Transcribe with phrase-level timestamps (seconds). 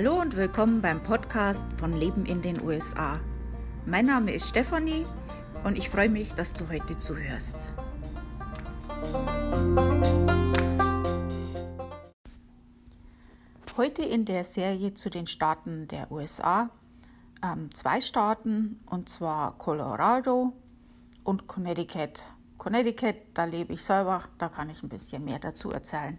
[0.00, 3.18] Hallo und willkommen beim Podcast von Leben in den USA.
[3.84, 5.04] Mein Name ist Stefanie
[5.64, 7.72] und ich freue mich, dass du heute zuhörst.
[13.76, 16.70] Heute in der Serie zu den Staaten der USA
[17.42, 20.52] ähm, zwei Staaten und zwar Colorado
[21.24, 22.24] und Connecticut.
[22.56, 26.18] Connecticut, da lebe ich selber, da kann ich ein bisschen mehr dazu erzählen.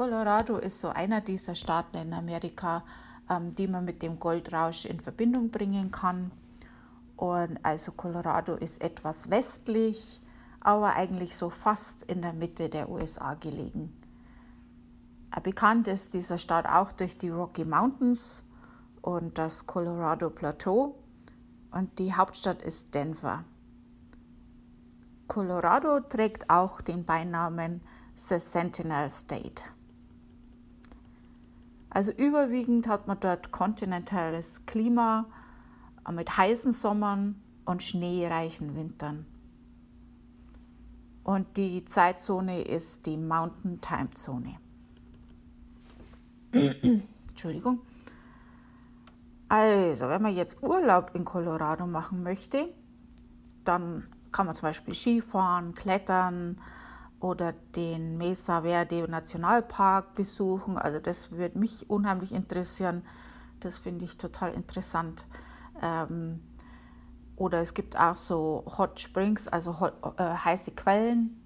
[0.00, 2.84] Colorado ist so einer dieser Staaten in Amerika,
[3.28, 6.32] ähm, die man mit dem Goldrausch in Verbindung bringen kann.
[7.16, 10.22] Und also Colorado ist etwas westlich,
[10.58, 13.94] aber eigentlich so fast in der Mitte der USA gelegen.
[15.42, 18.42] Bekannt ist dieser Staat auch durch die Rocky Mountains
[19.02, 20.94] und das Colorado Plateau
[21.72, 23.44] und die Hauptstadt ist Denver.
[25.28, 27.82] Colorado trägt auch den Beinamen
[28.14, 29.62] The Sentinel State.
[31.90, 35.26] Also überwiegend hat man dort kontinentales Klima
[36.06, 39.26] äh, mit heißen Sommern und schneereichen Wintern.
[41.24, 44.56] Und die Zeitzone ist die Mountain Time Zone.
[47.28, 47.80] Entschuldigung.
[49.48, 52.72] Also, wenn man jetzt Urlaub in Colorado machen möchte,
[53.64, 56.60] dann kann man zum Beispiel Skifahren, klettern,
[57.20, 60.78] oder den Mesa Verde Nationalpark besuchen.
[60.78, 63.02] Also das würde mich unheimlich interessieren.
[63.60, 65.26] Das finde ich total interessant.
[65.82, 66.40] Ähm,
[67.36, 71.40] oder es gibt auch so Hot Springs, also hot, äh, heiße Quellen.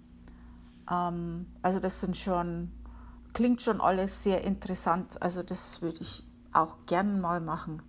[0.91, 2.71] Ähm, also das sind schon,
[3.33, 5.21] klingt schon alles sehr interessant.
[5.21, 7.83] Also das würde ich auch gerne mal machen.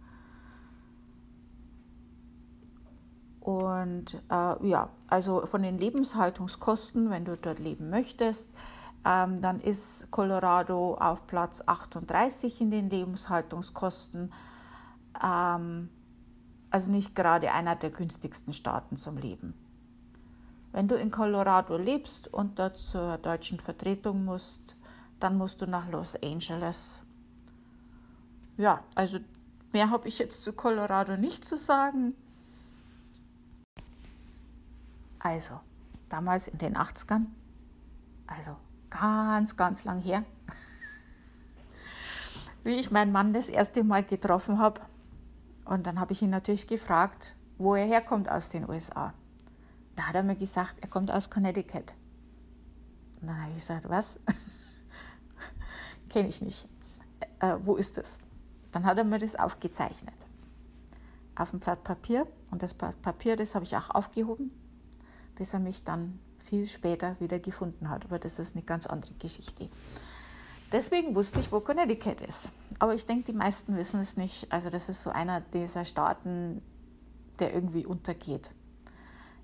[3.45, 8.51] Und äh, ja, also von den Lebenshaltungskosten, wenn du dort leben möchtest,
[9.05, 14.33] ähm, dann ist Colorado auf Platz 38 in den Lebenshaltungskosten.
[15.23, 15.89] Ähm,
[16.71, 19.53] also nicht gerade einer der günstigsten Staaten zum Leben.
[20.71, 24.75] Wenn du in Colorado lebst und dort zur deutschen Vertretung musst,
[25.19, 27.03] dann musst du nach Los Angeles.
[28.57, 29.19] Ja, also
[29.71, 32.15] mehr habe ich jetzt zu Colorado nicht zu sagen.
[35.25, 35.59] Also,
[36.07, 37.25] damals in den 80ern,
[38.27, 38.55] also
[38.91, 40.23] ganz, ganz lang her,
[42.63, 44.81] wie ich meinen Mann das erste Mal getroffen habe.
[45.65, 49.15] Und dann habe ich ihn natürlich gefragt, wo er herkommt aus den USA.
[49.95, 51.95] Da hat er mir gesagt, er kommt aus Connecticut.
[53.19, 54.19] Und dann habe ich gesagt, was?
[56.11, 56.69] Kenne ich nicht.
[57.39, 58.19] Äh, wo ist das?
[58.71, 60.27] Dann hat er mir das aufgezeichnet.
[61.35, 62.27] Auf dem Blatt Papier.
[62.51, 64.51] Und das Blatt Papier, das habe ich auch aufgehoben
[65.35, 68.05] bis er mich dann viel später wieder gefunden hat.
[68.05, 69.69] Aber das ist eine ganz andere Geschichte.
[70.71, 72.51] Deswegen wusste ich, wo Connecticut ist.
[72.79, 74.51] Aber ich denke, die meisten wissen es nicht.
[74.51, 76.61] Also das ist so einer dieser Staaten,
[77.39, 78.49] der irgendwie untergeht.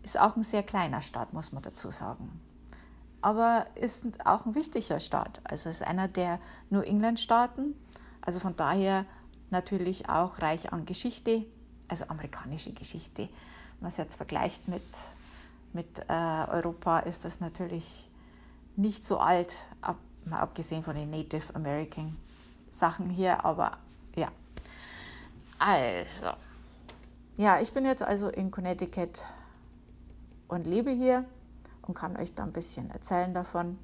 [0.04, 2.42] Ist auch ein sehr kleiner Staat, muss man dazu sagen.
[3.22, 5.42] Aber ist auch ein wichtiger Staat.
[5.44, 7.76] Also ist einer der New England-Staaten.
[8.22, 9.06] Also von daher
[9.52, 11.46] natürlich auch reich an Geschichte,
[11.88, 13.24] also amerikanische Geschichte.
[13.24, 14.84] Wenn man es jetzt vergleicht mit
[15.74, 18.10] mit äh, Europa ist das natürlich
[18.76, 22.18] nicht so alt, ab, mal abgesehen von den Native American
[22.70, 23.78] Sachen hier, aber
[24.16, 24.30] ja.
[25.60, 26.32] Also,
[27.38, 29.26] ja, ich bin jetzt also in Connecticut
[30.48, 31.26] und lebe hier
[31.84, 33.78] und kann euch da ein bisschen erzählen davon.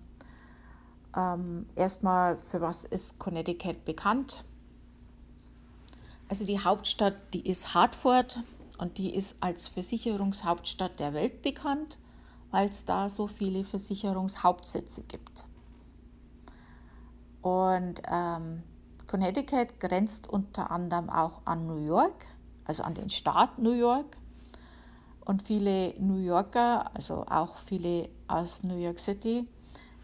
[1.15, 4.43] Ähm, erstmal, für was ist Connecticut bekannt?
[6.29, 8.41] Also die Hauptstadt, die ist Hartford
[8.77, 11.97] und die ist als Versicherungshauptstadt der Welt bekannt,
[12.51, 15.45] weil es da so viele Versicherungshauptsitze gibt.
[17.41, 18.63] Und ähm,
[19.07, 22.25] Connecticut grenzt unter anderem auch an New York,
[22.65, 24.17] also an den Staat New York.
[25.25, 29.45] Und viele New Yorker, also auch viele aus New York City,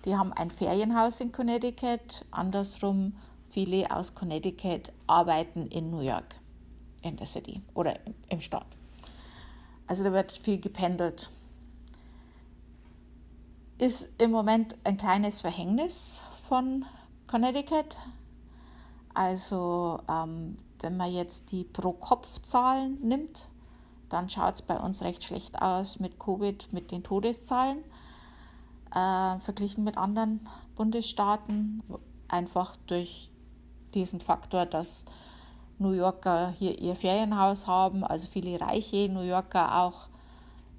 [0.05, 2.25] die haben ein Ferienhaus in Connecticut.
[2.31, 3.15] Andersrum,
[3.49, 6.42] viele aus Connecticut arbeiten in New York
[7.03, 8.65] in der City oder im Staat.
[9.88, 11.29] Also da wird viel gependelt.
[13.77, 16.85] Ist im Moment ein kleines Verhängnis von
[17.27, 17.97] Connecticut.
[19.13, 23.47] Also wenn man jetzt die Pro-Kopf-Zahlen nimmt,
[24.09, 27.79] dann schaut es bei uns recht schlecht aus mit Covid, mit den Todeszahlen,
[28.94, 31.81] äh, verglichen mit anderen Bundesstaaten,
[32.27, 33.31] einfach durch
[33.94, 35.05] diesen Faktor, dass
[35.79, 40.07] New Yorker hier ihr Ferienhaus haben, also viele reiche New Yorker auch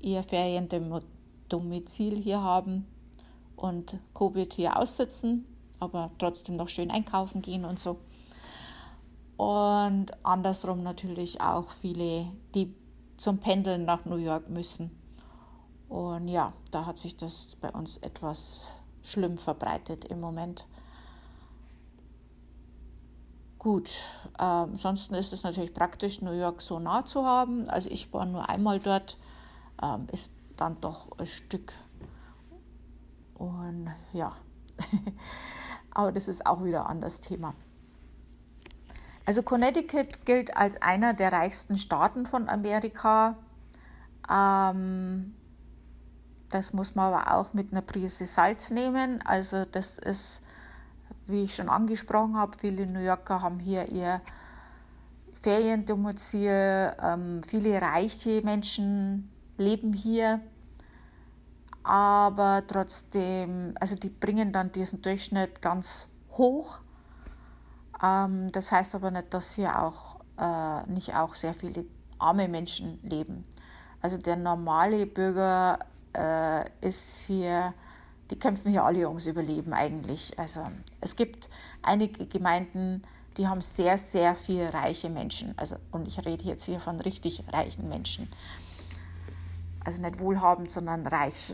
[0.00, 2.86] ihr Feriendomizil hier haben
[3.56, 5.46] und Covid hier aussitzen,
[5.80, 7.98] aber trotzdem noch schön einkaufen gehen und so.
[9.36, 12.74] Und andersrum natürlich auch viele, die
[13.16, 14.90] zum Pendeln nach New York müssen.
[15.88, 18.68] Und ja, da hat sich das bei uns etwas
[19.02, 20.66] schlimm verbreitet im Moment.
[23.64, 23.88] Gut,
[24.38, 27.66] äh, ansonsten ist es natürlich praktisch, New York so nah zu haben.
[27.70, 29.16] Also ich war nur einmal dort,
[29.82, 31.72] ähm, ist dann doch ein Stück.
[33.32, 34.36] Und ja,
[35.92, 37.54] aber das ist auch wieder ein anderes Thema.
[39.24, 43.38] Also Connecticut gilt als einer der reichsten Staaten von Amerika.
[44.30, 45.34] Ähm,
[46.50, 49.22] das muss man aber auch mit einer Prise Salz nehmen.
[49.22, 50.42] Also das ist,
[51.26, 54.20] wie ich schon angesprochen habe, viele New Yorker haben hier ihr
[55.44, 56.92] Feriendomizil.
[57.02, 60.40] Ähm, viele reiche Menschen leben hier.
[61.82, 66.78] Aber trotzdem, also die bringen dann diesen Durchschnitt ganz hoch.
[68.02, 71.84] Ähm, das heißt aber nicht, dass hier auch äh, nicht auch sehr viele
[72.18, 73.44] arme Menschen leben.
[74.00, 75.78] Also der normale Bürger
[76.14, 77.74] äh, ist hier,
[78.30, 80.38] die kämpfen hier alle ums Überleben eigentlich.
[80.38, 80.66] Also
[81.00, 81.48] es gibt
[81.82, 83.02] einige Gemeinden,
[83.36, 85.54] die haben sehr, sehr viele reiche Menschen.
[85.56, 88.28] Also, und ich rede jetzt hier von richtig reichen Menschen.
[89.84, 91.52] Also nicht wohlhabend, sondern reich.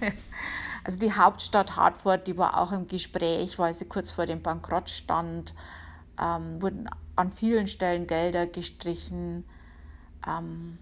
[0.84, 4.90] also die Hauptstadt Hartford, die war auch im Gespräch, weil sie kurz vor dem Bankrott
[4.90, 5.54] stand
[6.20, 9.44] ähm, wurden an vielen Stellen Gelder gestrichen.
[10.26, 10.78] Ähm,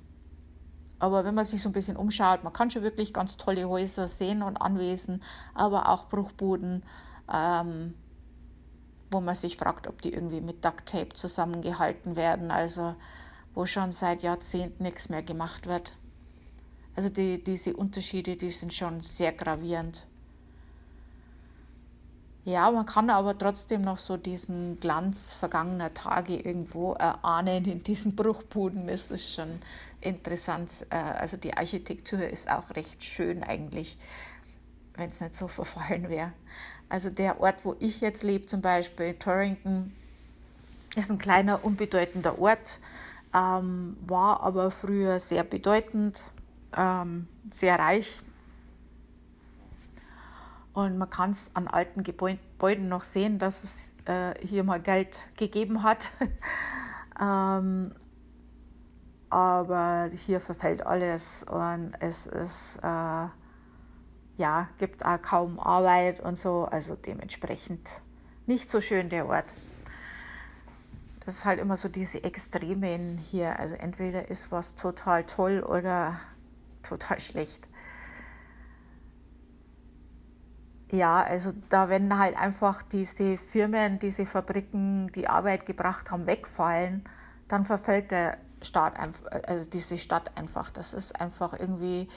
[0.98, 4.08] aber wenn man sich so ein bisschen umschaut, man kann schon wirklich ganz tolle Häuser
[4.08, 5.22] sehen und Anwesen,
[5.54, 6.82] aber auch Bruchbuden,
[7.32, 7.94] ähm,
[9.10, 12.94] wo man sich fragt, ob die irgendwie mit Duct Tape zusammengehalten werden, also
[13.54, 15.92] wo schon seit Jahrzehnten nichts mehr gemacht wird.
[16.96, 20.02] Also die, diese Unterschiede, die sind schon sehr gravierend.
[22.44, 28.16] Ja, man kann aber trotzdem noch so diesen Glanz vergangener Tage irgendwo erahnen in diesen
[28.16, 28.86] Bruchbuden.
[28.86, 29.60] Das ist schon
[30.00, 30.70] interessant.
[30.90, 33.98] Äh, also die Architektur ist auch recht schön eigentlich,
[34.94, 36.32] wenn es nicht so verfallen wäre.
[36.88, 39.92] Also der Ort, wo ich jetzt lebe, zum Beispiel Torrington,
[40.96, 42.66] ist ein kleiner, unbedeutender Ort,
[43.34, 46.18] ähm, war aber früher sehr bedeutend,
[46.74, 48.22] ähm, sehr reich
[50.78, 55.18] und man kann es an alten Gebäuden noch sehen, dass es äh, hier mal Geld
[55.36, 56.06] gegeben hat.
[57.20, 57.92] ähm,
[59.30, 63.26] aber hier verfällt alles und es ist, äh,
[64.36, 68.02] ja, gibt auch kaum Arbeit und so, also dementsprechend
[68.46, 69.52] nicht so schön der Ort.
[71.24, 73.58] Das ist halt immer so diese Extremen hier.
[73.58, 76.18] Also entweder ist was total toll oder
[76.82, 77.68] total schlecht.
[80.90, 87.04] Ja, also da wenn halt einfach diese Firmen, diese Fabriken, die Arbeit gebracht haben, wegfallen,
[87.46, 88.94] dann verfällt der Staat,
[89.46, 90.70] also diese Stadt einfach.
[90.70, 92.08] Das ist einfach irgendwie,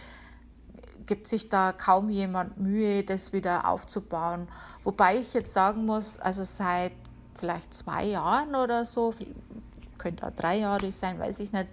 [1.06, 4.48] gibt sich da kaum jemand Mühe, das wieder aufzubauen.
[4.84, 6.94] Wobei ich jetzt sagen muss, also seit
[7.36, 9.14] vielleicht zwei Jahren oder so,
[9.98, 11.68] könnte auch drei Jahre sein, weiß ich nicht,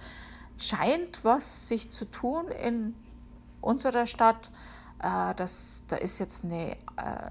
[0.58, 2.94] scheint was sich zu tun in
[3.60, 4.50] unserer Stadt
[5.02, 7.30] äh, das, da ist jetzt eine, äh,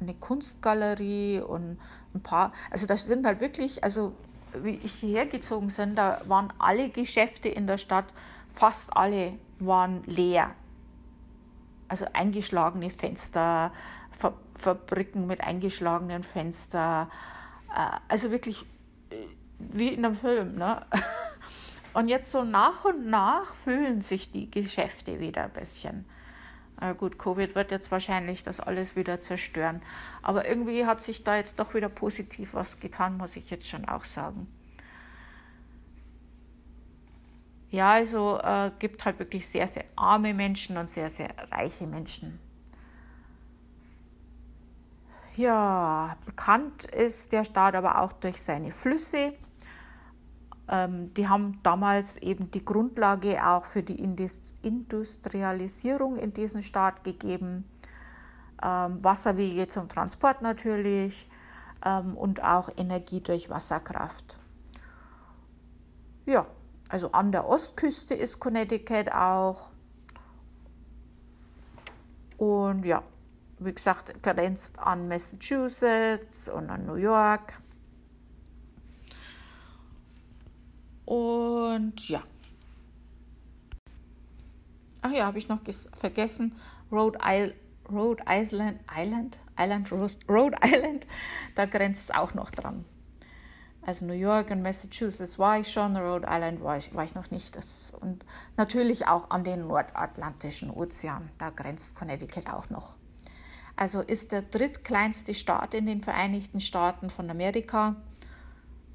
[0.00, 1.78] eine Kunstgalerie und
[2.14, 4.12] ein paar, also das sind halt wirklich, also
[4.62, 8.06] wie ich hierher gezogen bin, da waren alle Geschäfte in der Stadt,
[8.48, 10.52] fast alle waren leer.
[11.88, 13.72] Also eingeschlagene Fenster,
[14.58, 17.08] Fabriken mit eingeschlagenen Fenstern,
[17.74, 18.64] äh, also wirklich
[19.10, 19.16] äh,
[19.58, 20.56] wie in einem Film.
[20.56, 20.84] Ne?
[21.92, 26.04] Und jetzt so nach und nach fühlen sich die Geschäfte wieder ein bisschen.
[26.80, 29.82] Äh, gut, Covid wird jetzt wahrscheinlich das alles wieder zerstören.
[30.22, 33.86] Aber irgendwie hat sich da jetzt doch wieder positiv was getan, muss ich jetzt schon
[33.86, 34.46] auch sagen.
[37.70, 42.38] Ja, also äh, gibt halt wirklich sehr, sehr arme Menschen und sehr, sehr reiche Menschen.
[45.36, 49.34] Ja, bekannt ist der Staat aber auch durch seine Flüsse.
[50.68, 54.00] Ähm, die haben damals eben die Grundlage auch für die
[54.62, 57.68] Industrialisierung in diesem Staat gegeben.
[58.62, 61.28] Ähm, Wasserwege zum Transport natürlich,
[61.84, 64.38] ähm, und auch Energie durch Wasserkraft.
[66.24, 66.46] Ja,
[66.88, 69.70] also an der Ostküste ist Connecticut auch.
[72.36, 73.02] Und ja,
[73.58, 77.54] wie gesagt, grenzt an Massachusetts und an New York.
[81.06, 82.22] Und ja.
[85.00, 85.60] Ach ja, habe ich noch
[85.94, 86.56] vergessen.
[86.92, 87.54] Rhode, Isle
[87.90, 91.06] Rhode Island, Island, Island, Rhode Island,
[91.54, 92.84] da grenzt es auch noch dran.
[93.82, 97.30] Also New York und Massachusetts war ich schon, Rhode Island war ich, war ich noch
[97.30, 97.54] nicht.
[97.54, 98.24] Das, und
[98.56, 102.96] natürlich auch an den Nordatlantischen Ozean, da grenzt Connecticut auch noch.
[103.76, 107.94] Also ist der drittkleinste Staat in den Vereinigten Staaten von Amerika.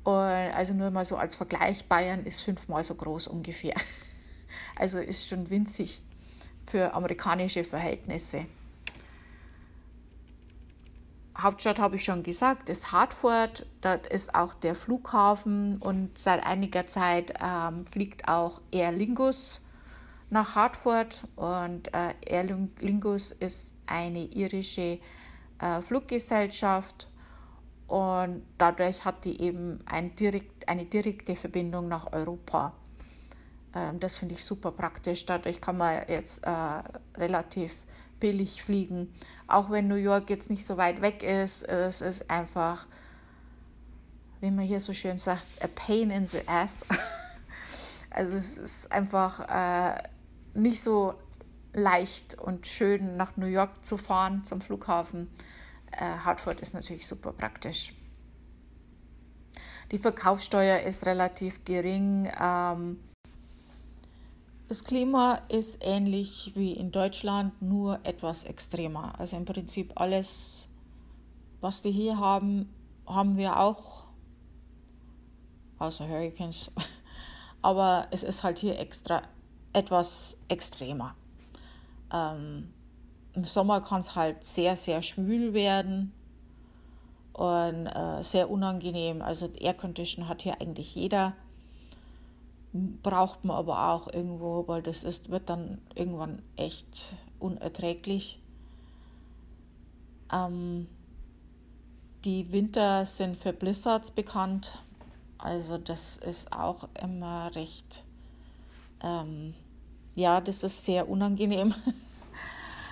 [0.10, 3.76] Also nur mal so als Vergleich, Bayern ist fünfmal so groß ungefähr.
[4.76, 6.02] Also ist schon winzig
[6.66, 8.48] für amerikanische Verhältnisse.
[11.38, 13.66] Hauptstadt habe ich schon gesagt, ist Hartford.
[13.82, 19.62] Dort ist auch der Flughafen und seit einiger Zeit ähm, fliegt auch Aer Lingus
[20.30, 21.24] nach Hartford.
[21.36, 22.44] Und äh, Aer
[22.80, 25.00] Lingus ist eine irische
[25.60, 27.08] äh, Fluggesellschaft
[27.92, 32.72] und dadurch hat die eben ein direkt, eine direkte Verbindung nach Europa.
[33.76, 35.26] Ähm, das finde ich super praktisch.
[35.26, 36.50] Dadurch kann man jetzt äh,
[37.18, 37.74] relativ
[38.22, 39.14] billig fliegen.
[39.46, 42.86] Auch wenn New York jetzt nicht so weit weg ist, es ist einfach,
[44.40, 46.86] wie man hier so schön sagt, a pain in the ass.
[48.14, 50.04] Also es ist einfach äh,
[50.54, 51.14] nicht so
[51.72, 55.30] leicht und schön nach New York zu fahren zum Flughafen.
[55.92, 57.94] Äh, Hartford ist natürlich super praktisch.
[59.92, 62.32] Die Verkaufssteuer ist relativ gering.
[62.40, 63.00] Ähm,
[64.70, 69.20] das Klima ist ähnlich wie in Deutschland, nur etwas extremer.
[69.20, 70.70] Also im Prinzip alles,
[71.60, 72.74] was wir hier haben,
[73.06, 74.06] haben wir auch,
[75.78, 76.72] außer Hurricanes.
[77.62, 79.24] Aber es ist halt hier extra
[79.74, 81.16] etwas extremer.
[82.14, 82.74] Ähm,
[83.34, 86.12] Im Sommer kann es halt sehr, sehr schwül werden
[87.34, 89.22] und äh, sehr unangenehm.
[89.22, 91.34] Also Air Condition hat hier eigentlich jeder
[92.74, 98.40] braucht man aber auch irgendwo, weil das ist, wird dann irgendwann echt unerträglich.
[100.32, 100.88] Ähm,
[102.24, 104.80] die Winter sind für Blizzards bekannt,
[105.38, 108.04] also das ist auch immer recht,
[109.04, 109.54] ähm,
[110.16, 111.74] ja, das ist sehr unangenehm.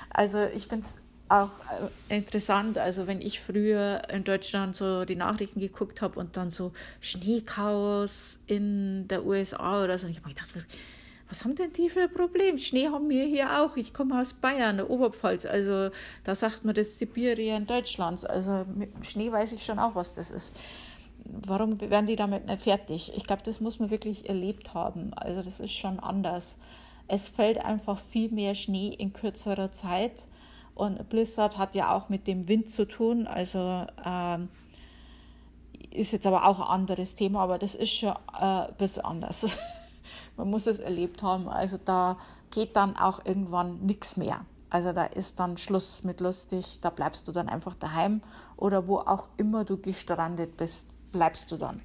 [0.10, 1.00] also ich finde es
[1.30, 1.52] auch
[2.10, 2.78] äh, interessant.
[2.78, 8.40] Also wenn ich früher in Deutschland so die Nachrichten geguckt habe und dann so Schneechaos
[8.48, 10.68] in der USA oder so, ich habe gedacht, was,
[11.30, 12.58] was haben denn die für ein Problem?
[12.58, 13.78] Schnee haben wir hier auch.
[13.78, 15.46] Ich komme aus Bayern, der Oberpfalz.
[15.46, 15.92] Also
[16.24, 18.26] da sagt man das Sibirien Deutschlands.
[18.26, 20.54] Also mit Schnee weiß ich schon auch, was das ist.
[21.26, 23.12] Warum werden die damit nicht fertig?
[23.16, 25.14] Ich glaube, das muss man wirklich erlebt haben.
[25.14, 26.58] Also das ist schon anders.
[27.10, 30.24] Es fällt einfach viel mehr Schnee in kürzerer Zeit
[30.76, 34.50] und Blizzard hat ja auch mit dem Wind zu tun, also ähm,
[35.92, 39.46] ist jetzt aber auch ein anderes Thema, aber das ist schon äh, ein bisschen anders.
[40.38, 41.50] Man muss es erlebt haben.
[41.50, 42.18] Also da
[42.52, 44.46] geht dann auch irgendwann nichts mehr.
[44.70, 48.22] Also da ist dann Schluss mit lustig, da bleibst du dann einfach daheim
[48.56, 51.82] oder wo auch immer du gestrandet bist, bleibst du dann.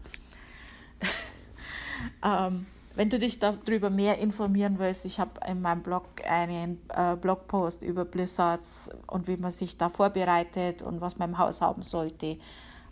[2.23, 2.67] ähm,
[2.97, 7.83] wenn du dich darüber mehr informieren willst, ich habe in meinem Blog einen äh, Blogpost
[7.83, 12.39] über Blizzards und wie man sich da vorbereitet und was man im Haus haben sollte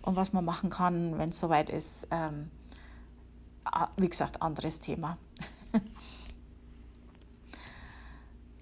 [0.03, 2.09] und was man machen kann, wenn es soweit ist.
[2.11, 2.51] Ähm,
[3.97, 5.19] wie gesagt, anderes Thema.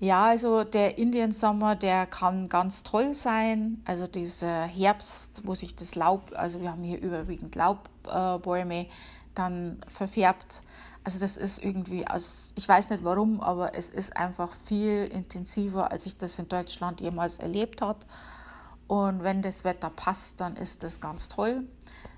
[0.00, 3.83] ja, also der Indian Sommer, der kann ganz toll sein.
[3.85, 8.87] Also dieser Herbst, wo sich das Laub, also wir haben hier überwiegend Laubbäume,
[9.35, 10.62] dann verfärbt
[11.02, 15.90] also das ist irgendwie, aus, ich weiß nicht warum, aber es ist einfach viel intensiver,
[15.90, 18.00] als ich das in Deutschland jemals erlebt habe.
[18.87, 21.64] Und wenn das Wetter passt, dann ist das ganz toll.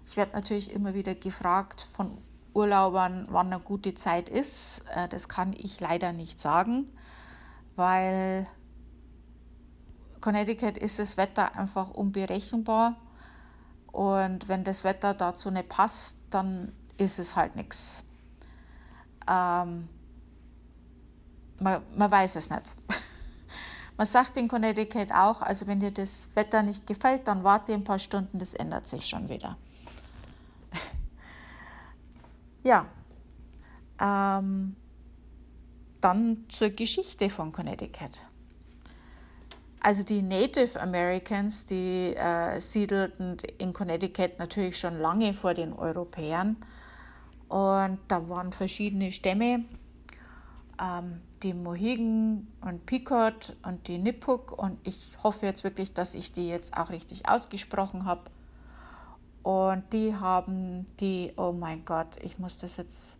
[0.05, 2.19] Ich werde natürlich immer wieder gefragt von
[2.55, 4.85] Urlaubern, wann eine gute Zeit ist.
[4.95, 6.91] Äh, das kann ich leider nicht sagen,
[7.77, 8.47] weil
[10.21, 12.97] Connecticut ist das Wetter einfach unberechenbar.
[13.91, 18.05] Und wenn das Wetter dazu nicht passt, dann ist es halt nichts
[19.29, 19.89] ähm,
[21.61, 22.77] man, man weiß es nicht.
[23.99, 27.85] Man sagt in Connecticut auch, also wenn dir das Wetter nicht gefällt, dann warte ein
[27.85, 29.57] paar Stunden, das ändert sich schon wieder.
[32.65, 32.87] Ja,
[34.01, 34.77] ähm,
[36.03, 38.27] dann zur Geschichte von Connecticut.
[39.81, 46.57] Also die Native Americans, die äh, siedelten in Connecticut natürlich schon lange vor den Europäern.
[47.49, 49.65] Und da waren verschiedene Stämme,
[50.81, 54.57] ähm, die Mohegan und Pequot und die Nipuk.
[54.57, 58.31] Und ich hoffe jetzt wirklich, dass ich die jetzt auch richtig ausgesprochen habe.
[59.43, 63.17] Und die haben die, oh mein Gott, ich muss das jetzt,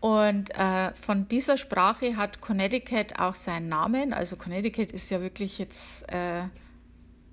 [0.00, 4.14] Und äh, von dieser Sprache hat Connecticut auch seinen Namen.
[4.14, 6.44] Also Connecticut ist ja wirklich jetzt äh,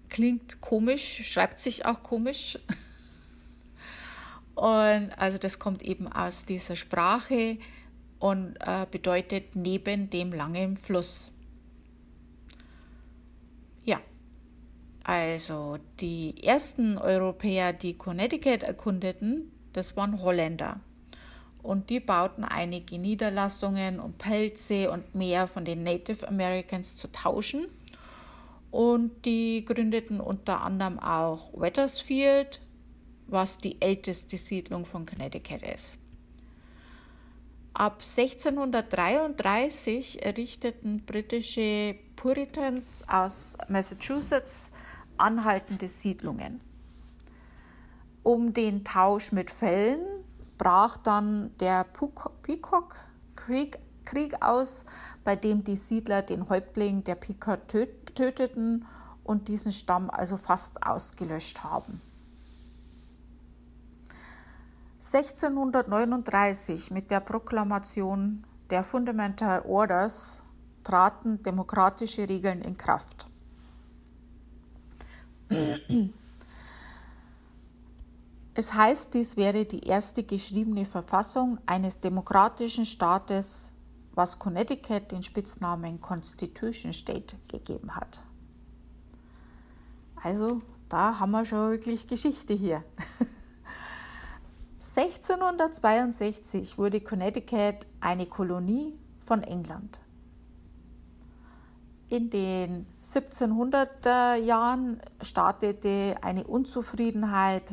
[0.09, 2.57] klingt komisch, schreibt sich auch komisch.
[4.55, 7.57] Und also das kommt eben aus dieser Sprache
[8.19, 11.31] und äh, bedeutet neben dem langen Fluss.
[13.85, 14.01] Ja,
[15.03, 20.81] also die ersten Europäer, die Connecticut erkundeten, das waren Holländer.
[21.63, 27.67] Und die bauten einige Niederlassungen, um Pelze und mehr von den Native Americans zu tauschen
[28.71, 32.61] und die gründeten unter anderem auch Wethersfield,
[33.27, 35.97] was die älteste Siedlung von Connecticut ist.
[37.73, 44.71] Ab 1633 errichteten britische Puritans aus Massachusetts
[45.17, 46.61] anhaltende Siedlungen.
[48.23, 50.01] Um den Tausch mit Fällen
[50.57, 52.95] brach dann der Peacock
[53.35, 54.85] Creek Krieg aus,
[55.23, 57.98] bei dem die Siedler den Häuptling der Pequot töteten
[59.23, 62.01] und diesen Stamm also fast ausgelöscht haben.
[64.95, 70.39] 1639 mit der Proklamation der Fundamental Orders
[70.83, 73.27] traten demokratische Regeln in Kraft.
[78.53, 83.71] Es heißt, dies wäre die erste geschriebene Verfassung eines demokratischen Staates
[84.19, 88.21] was Connecticut den Spitznamen Constitution State gegeben hat.
[90.21, 92.83] Also da haben wir schon wirklich Geschichte hier.
[94.81, 100.01] 1662 wurde Connecticut eine Kolonie von England.
[102.09, 107.71] In den 1700er Jahren startete eine Unzufriedenheit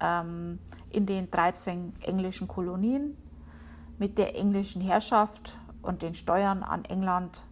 [0.00, 0.58] ähm,
[0.90, 3.16] in den 13 englischen Kolonien
[4.04, 7.42] mit der englischen Herrschaft und den Steuern an England,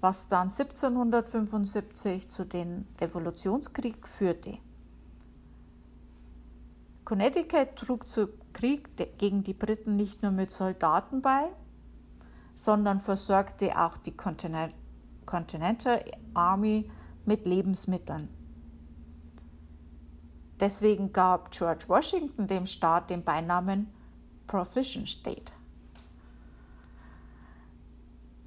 [0.00, 4.58] was dann 1775 zu den Revolutionskrieg führte.
[7.04, 11.48] Connecticut trug zum Krieg gegen die Briten nicht nur mit Soldaten bei,
[12.54, 16.88] sondern versorgte auch die Continental Army
[17.24, 18.28] mit Lebensmitteln.
[20.60, 23.92] Deswegen gab George Washington dem Staat den Beinamen
[24.46, 25.52] Provision State.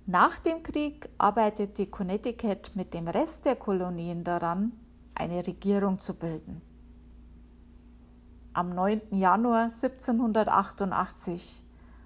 [0.05, 4.73] Nach dem Krieg arbeitete Connecticut mit dem Rest der Kolonien daran,
[5.15, 6.61] eine Regierung zu bilden.
[8.51, 8.99] Am 9.
[9.11, 11.63] Januar 1788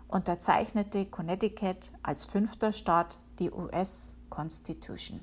[0.10, 5.20] unterzeichnete Connecticut als fünfter Staat die US Constitution.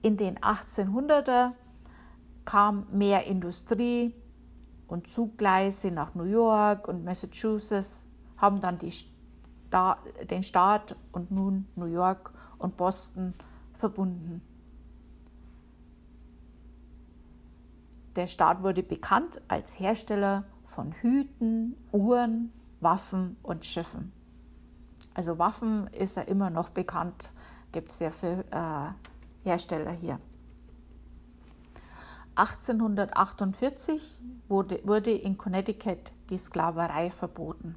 [0.00, 1.52] In den 1800er
[2.46, 4.14] kam mehr Industrie
[4.88, 8.06] und Zuggleise nach New York und Massachusetts
[8.38, 8.90] haben dann die
[10.30, 13.34] den Staat und nun New York und Boston
[13.72, 14.40] verbunden.
[18.16, 24.12] Der Staat wurde bekannt als Hersteller von Hüten, Uhren, Waffen und Schiffen.
[25.14, 27.32] Also Waffen ist er immer noch bekannt,
[27.72, 28.90] gibt sehr viele äh,
[29.42, 30.20] Hersteller hier.
[32.36, 37.76] 1848 wurde, wurde in Connecticut die Sklaverei verboten.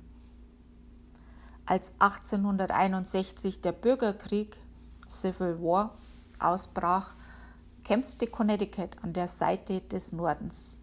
[1.70, 4.56] Als 1861 der Bürgerkrieg
[5.10, 5.98] Civil War
[6.40, 7.14] ausbrach,
[7.84, 10.80] kämpfte Connecticut an der Seite des Nordens.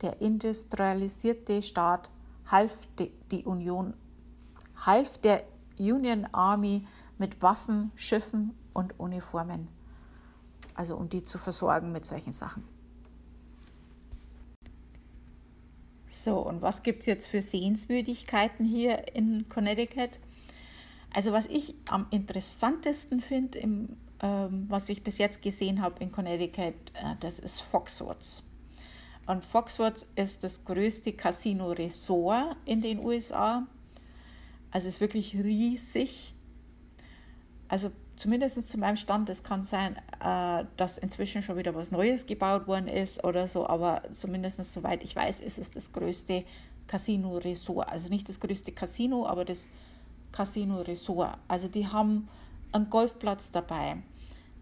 [0.00, 2.08] Der industrialisierte Staat
[2.46, 2.86] half,
[3.32, 3.94] die Union,
[4.86, 5.42] half der
[5.76, 6.86] Union Army
[7.18, 9.66] mit Waffen, Schiffen und Uniformen,
[10.74, 12.62] also um die zu versorgen mit solchen Sachen.
[16.12, 20.10] So, und was gibt es jetzt für Sehenswürdigkeiten hier in Connecticut?
[21.10, 26.74] Also was ich am interessantesten finde, ähm, was ich bis jetzt gesehen habe in Connecticut,
[26.92, 28.42] äh, das ist Foxwoods.
[29.26, 33.66] Und Foxwoods ist das größte Casino-Resort in den USA.
[34.70, 36.34] Also ist wirklich riesig.
[37.68, 37.90] Also
[38.22, 42.68] zumindest zu meinem Stand, es kann sein, äh, dass inzwischen schon wieder was Neues gebaut
[42.68, 46.44] worden ist oder so, aber zumindest soweit ich weiß, ist es das größte
[46.86, 47.88] Casino-Resort.
[47.88, 49.68] Also nicht das größte Casino, aber das
[50.30, 51.36] Casino-Resort.
[51.48, 52.28] Also die haben
[52.70, 53.96] einen Golfplatz dabei,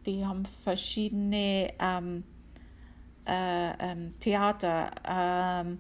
[0.06, 2.24] die haben verschiedene ähm,
[3.26, 5.78] äh, ähm, Theater, ähm,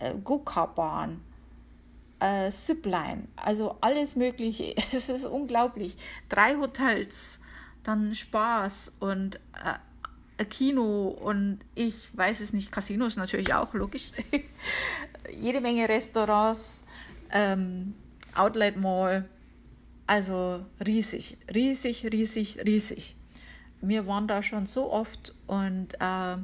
[0.00, 1.20] äh, Go-Kart-Bahn,
[2.20, 4.74] äh, Zipline, also alles Mögliche.
[4.92, 5.96] Es ist unglaublich.
[6.28, 7.40] Drei Hotels,
[7.82, 9.36] dann Spaß und
[10.36, 14.10] äh, Kino und ich weiß es nicht, Casinos natürlich auch, logisch.
[15.40, 16.84] Jede Menge Restaurants,
[17.30, 17.94] ähm,
[18.34, 19.28] Outlet Mall,
[20.06, 23.16] also riesig, riesig, riesig, riesig.
[23.80, 26.36] Wir waren da schon so oft und äh,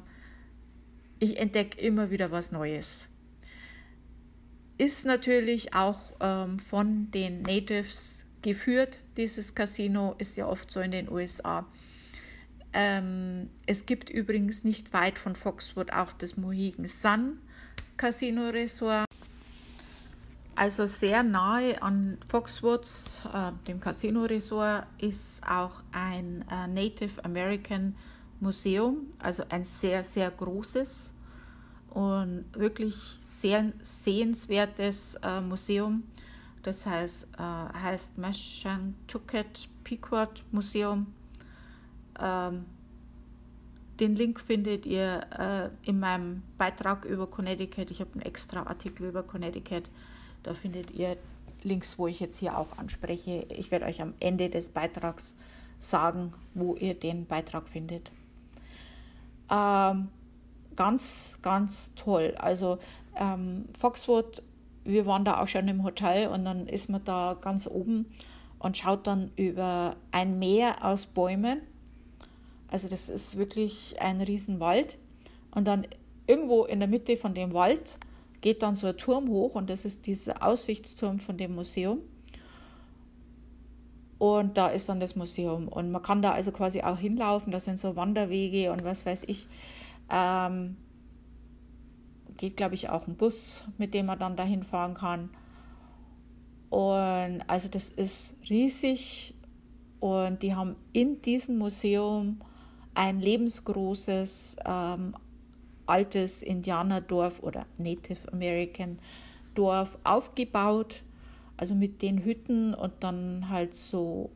[1.19, 3.10] ich entdecke immer wieder was Neues.
[4.81, 8.99] Ist natürlich auch ähm, von den Natives geführt.
[9.19, 11.67] Dieses Casino ist ja oft so in den USA.
[12.73, 17.41] Ähm, es gibt übrigens nicht weit von Foxwood auch das Mohegan Sun
[17.99, 19.05] Casino Resort.
[20.57, 27.95] Also sehr nahe an Foxwoods, äh, dem Casino Resort, ist auch ein äh, Native American
[28.41, 31.13] Museum, also ein sehr, sehr großes
[31.91, 36.05] und wirklich sehr sehenswertes äh, Museum.
[36.63, 41.07] Das heißt, äh, heißt Mashantucket Pequot Museum.
[42.19, 42.67] Ähm,
[43.99, 47.91] den Link findet ihr äh, in meinem Beitrag über Connecticut.
[47.91, 49.91] Ich habe einen extra Artikel über Connecticut.
[50.43, 51.17] Da findet ihr
[51.63, 53.47] Links, wo ich jetzt hier auch anspreche.
[53.51, 55.37] Ich werde euch am Ende des Beitrags
[55.81, 58.11] sagen, wo ihr den Beitrag findet.
[59.51, 60.09] Ähm,
[60.77, 62.35] ganz, ganz toll.
[62.39, 62.79] Also
[63.17, 64.43] ähm, Foxwood,
[64.85, 68.07] wir waren da auch schon im Hotel und dann ist man da ganz oben
[68.59, 71.61] und schaut dann über ein Meer aus Bäumen.
[72.69, 74.97] Also das ist wirklich ein Riesenwald.
[75.51, 75.87] Und dann
[76.27, 77.99] irgendwo in der Mitte von dem Wald
[78.41, 81.99] geht dann so ein Turm hoch und das ist dieser Aussichtsturm von dem Museum.
[84.19, 85.67] Und da ist dann das Museum.
[85.67, 87.53] Und man kann da also quasi auch hinlaufen.
[87.53, 89.47] Das sind so Wanderwege und was weiß ich.
[90.11, 90.77] Ähm,
[92.37, 95.31] geht, glaube ich, auch ein Bus, mit dem man dann dahin fahren kann.
[96.71, 99.35] Und also das ist riesig.
[100.01, 102.41] Und die haben in diesem Museum
[102.95, 105.15] ein lebensgroßes ähm,
[105.85, 108.99] altes Indianerdorf oder Native American
[109.55, 111.03] Dorf aufgebaut.
[111.59, 114.31] Also mit den Hütten und dann halt so,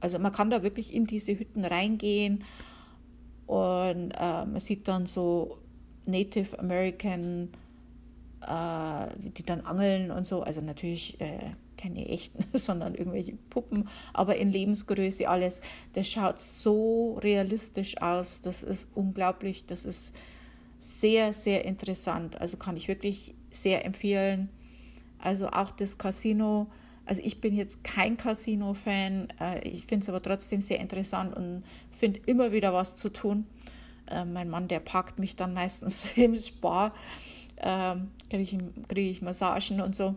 [0.00, 2.44] also man kann da wirklich in diese Hütten reingehen
[3.46, 5.58] und äh, man sieht dann so
[6.06, 7.50] Native American,
[8.42, 9.06] äh,
[9.36, 10.42] die dann angeln und so.
[10.42, 15.60] Also natürlich äh, keine echten, sondern irgendwelche Puppen, aber in Lebensgröße alles.
[15.92, 18.40] Das schaut so realistisch aus.
[18.40, 19.66] Das ist unglaublich.
[19.66, 20.14] Das ist
[20.78, 22.40] sehr, sehr interessant.
[22.40, 24.48] Also kann ich wirklich sehr empfehlen.
[25.18, 26.66] Also auch das Casino.
[27.06, 29.28] Also ich bin jetzt kein Casino-Fan.
[29.40, 33.46] Äh, ich finde es aber trotzdem sehr interessant und finde immer wieder was zu tun.
[34.08, 36.92] Äh, mein Mann, der parkt mich dann meistens im Spar.
[37.58, 40.16] Ähm, kriege ich, krieg ich Massagen und so.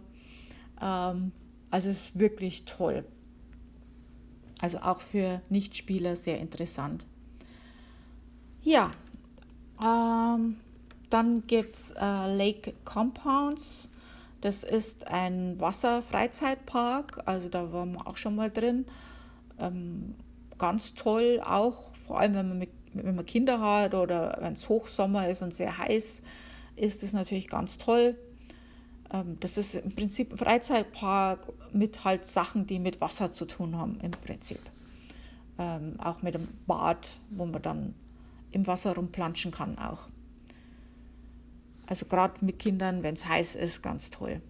[0.81, 1.31] Ähm,
[1.71, 3.05] also es ist wirklich toll.
[4.59, 7.05] Also auch für Nichtspieler sehr interessant.
[8.61, 8.91] Ja,
[9.81, 10.57] ähm,
[11.09, 13.88] dann gibt es äh, Lake Compounds.
[14.41, 18.85] Das ist ein Wasserfreizeitpark, also da waren wir auch schon mal drin.
[19.57, 20.15] Ähm,
[20.57, 24.69] ganz toll auch, vor allem wenn man, mit, wenn man Kinder hat oder wenn es
[24.69, 26.21] Hochsommer ist und sehr heiß,
[26.77, 28.15] ist es natürlich ganz toll.
[29.11, 33.75] Ähm, das ist im Prinzip ein Freizeitpark mit halt Sachen, die mit Wasser zu tun
[33.75, 34.61] haben im Prinzip.
[35.57, 37.93] Ähm, auch mit einem Bad, wo man dann
[38.51, 40.07] im Wasser rumplanschen kann auch.
[41.89, 44.41] Also gerade mit Kindern, wenn es heiß ist, ganz toll.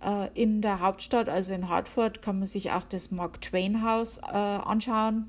[0.00, 4.18] Äh, in der Hauptstadt, also in Hartford, kann man sich auch das Mark Twain Haus
[4.18, 5.28] äh, anschauen.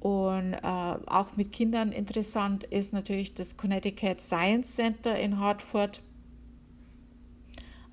[0.00, 6.02] Und äh, auch mit Kindern interessant ist natürlich das Connecticut Science Center in Hartford.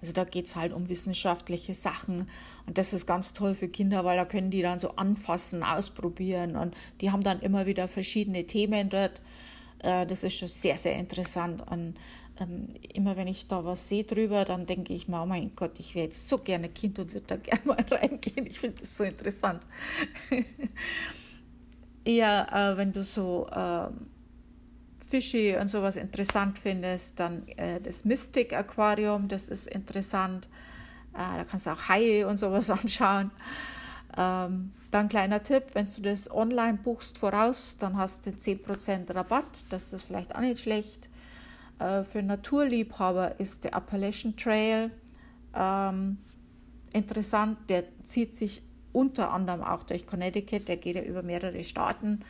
[0.02, 2.28] Also da geht es halt um wissenschaftliche Sachen
[2.66, 6.58] und das ist ganz toll für Kinder, weil da können die dann so anfassen, ausprobieren
[6.58, 9.22] und die haben dann immer wieder verschiedene Themen dort.
[9.84, 11.96] Äh, das ist schon sehr, sehr interessant und
[12.40, 15.78] ähm, immer wenn ich da was sehe drüber, dann denke ich mir, oh mein Gott,
[15.78, 18.48] ich wäre jetzt so gerne Kind und würde da gerne mal reingehen.
[18.48, 19.62] Ich finde das so interessant.
[22.06, 23.88] eher, äh, wenn du so äh,
[25.06, 30.48] Fische und sowas interessant findest, dann äh, das Mystic Aquarium, das ist interessant.
[31.14, 33.32] Äh, da kannst du auch Haie und sowas anschauen.
[34.16, 39.66] Ähm, dann kleiner Tipp, wenn du das online buchst voraus, dann hast du 10% Rabatt.
[39.70, 41.10] Das ist vielleicht auch nicht schlecht.
[41.80, 44.92] Äh, für Naturliebhaber ist der Appalachian Trail
[45.56, 46.18] ähm,
[46.94, 47.58] interessant.
[47.70, 50.68] Der zieht sich unter anderem auch durch Connecticut.
[50.68, 52.22] Der geht ja über mehrere Staaten.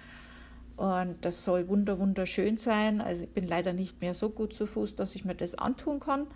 [0.76, 3.02] Und das soll wunder wunderschön sein.
[3.02, 6.00] Also ich bin leider nicht mehr so gut zu Fuß, dass ich mir das antun
[6.00, 6.28] kann.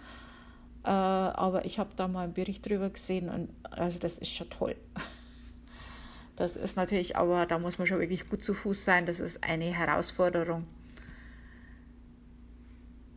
[0.83, 4.49] Äh, aber ich habe da mal einen Bericht drüber gesehen und also das ist schon
[4.49, 4.75] toll.
[6.37, 9.07] Das ist natürlich, aber da muss man schon wirklich gut zu Fuß sein.
[9.07, 10.65] Das ist eine Herausforderung.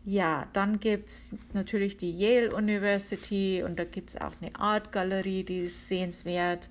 [0.06, 4.90] Ja, dann gibt es natürlich die Yale University und da gibt es auch eine Art
[4.90, 6.70] Galerie, die ist sehenswert.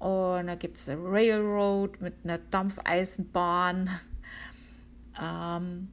[0.00, 3.90] Und da gibt es eine Railroad mit einer Dampfeisenbahn.
[5.22, 5.88] Ähm,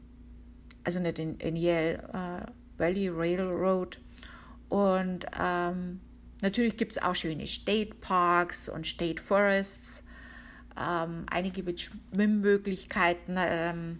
[0.83, 3.99] also nicht in, in Yale äh, Valley Railroad.
[4.69, 6.01] Und ähm,
[6.45, 10.03] Natürlich gibt es auch schöne State Parks und State Forests,
[10.79, 13.99] ähm, einige mit Schwimmmöglichkeiten, ähm,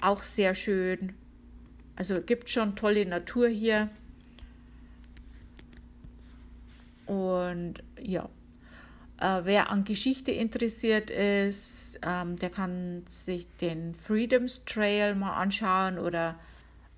[0.00, 1.12] auch sehr schön.
[1.94, 3.90] Also gibt schon tolle Natur hier.
[7.04, 8.26] Und ja,
[9.20, 15.98] äh, wer an Geschichte interessiert ist, ähm, der kann sich den Freedoms Trail mal anschauen
[15.98, 16.40] oder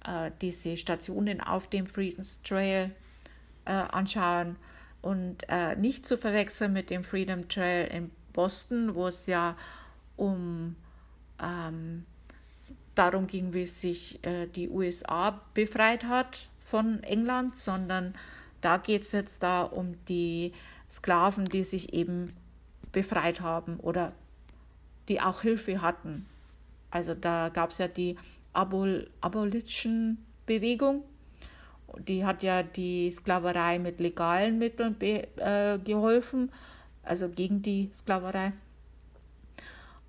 [0.07, 2.93] äh, diese Stationen auf dem Freedoms Trail
[3.65, 4.57] äh, anschauen
[5.01, 9.57] und äh, nicht zu verwechseln mit dem Freedom Trail in Boston, wo es ja
[10.17, 10.77] um
[11.41, 12.05] ähm,
[12.95, 18.15] darum ging, wie sich äh, die USA befreit hat von England, sondern
[18.61, 20.53] da geht es jetzt da um die
[20.91, 22.33] Sklaven, die sich eben
[22.93, 24.13] befreit haben oder
[25.09, 26.27] die auch Hilfe hatten.
[26.91, 28.17] Also da gab es ja die
[28.53, 31.03] Abol Abolition-Bewegung
[31.99, 36.51] die hat ja die Sklaverei mit legalen Mitteln äh, geholfen,
[37.03, 38.53] also gegen die Sklaverei.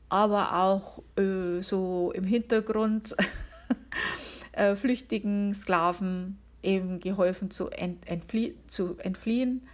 [0.10, 3.16] Aber auch äh, so im Hintergrund
[4.52, 9.68] äh, flüchtigen Sklaven eben geholfen zu, ent, entflie zu entfliehen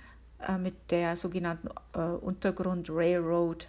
[0.48, 3.68] äh, mit der sogenannten äh, Untergrund Railroad.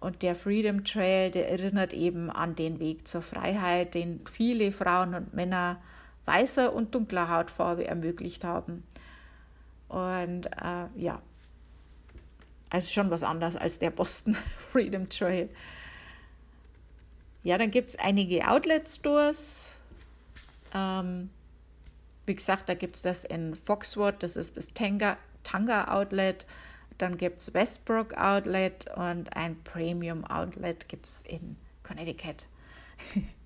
[0.00, 5.14] Und der Freedom Trail, der erinnert eben an den Weg zur Freiheit, den viele Frauen
[5.14, 5.80] und Männer
[6.24, 8.84] weißer und dunkler Hautfarbe ermöglicht haben.
[9.88, 11.20] Und äh, ja,
[12.70, 14.34] also schon was anderes als der Boston
[14.72, 15.48] Freedom Trail.
[17.42, 19.76] Ja, dann gibt es einige Outlet-Stores.
[20.72, 21.30] Ähm,
[22.26, 26.46] wie gesagt, da gibt es das in Foxwood, das ist das Tanga, Tanga Outlet.
[26.98, 32.46] Dann gibt es Westbrook Outlet und ein Premium Outlet gibt es in Connecticut.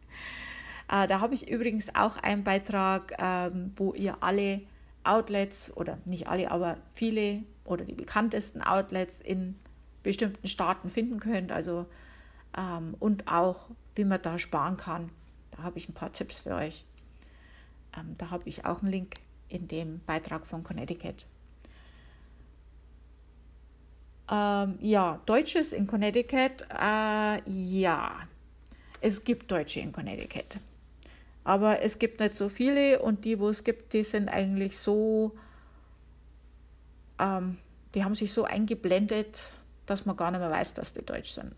[0.89, 4.63] Äh, da habe ich übrigens auch einen Beitrag, ähm, wo ihr alle
[5.05, 9.59] Outlets oder nicht alle, aber viele oder die bekanntesten Outlets in
[10.03, 11.53] bestimmten Staaten finden könnt.
[11.53, 11.87] Also
[12.57, 15.11] ähm, und auch, wie man da sparen kann.
[15.51, 16.85] Da habe ich ein paar Tipps für euch.
[17.97, 19.17] Ähm, da habe ich auch einen Link
[19.49, 21.27] in dem Beitrag von Connecticut.
[24.31, 26.67] Ähm, ja, Deutsches in Connecticut.
[26.71, 28.29] Äh, ja,
[29.01, 30.59] es gibt Deutsche in Connecticut.
[31.49, 35.35] Aber es gibt nicht so viele und die, wo es gibt, die sind eigentlich so,
[37.19, 37.57] ähm,
[37.95, 39.53] die haben sich so eingeblendet,
[39.87, 41.55] dass man gar nicht mehr weiß, dass die Deutsch sind.